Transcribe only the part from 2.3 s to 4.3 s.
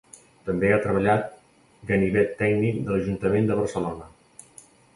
Tècnic de l'Ajuntament de Barcelona.